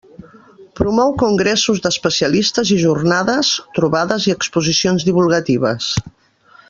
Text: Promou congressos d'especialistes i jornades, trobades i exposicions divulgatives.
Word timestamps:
Promou 0.77 1.11
congressos 1.23 1.81
d'especialistes 1.83 2.71
i 2.77 2.79
jornades, 2.85 3.53
trobades 3.79 4.27
i 4.31 4.35
exposicions 4.39 5.07
divulgatives. 5.11 5.93